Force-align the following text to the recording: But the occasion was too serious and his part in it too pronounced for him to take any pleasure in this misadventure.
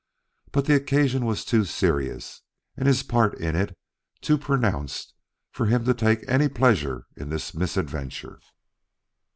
But 0.51 0.65
the 0.65 0.73
occasion 0.73 1.27
was 1.27 1.45
too 1.45 1.63
serious 1.63 2.41
and 2.75 2.87
his 2.87 3.03
part 3.03 3.39
in 3.39 3.55
it 3.55 3.77
too 4.19 4.35
pronounced 4.35 5.13
for 5.51 5.67
him 5.67 5.85
to 5.85 5.93
take 5.93 6.27
any 6.27 6.49
pleasure 6.49 7.05
in 7.15 7.29
this 7.29 7.53
misadventure. 7.53 8.39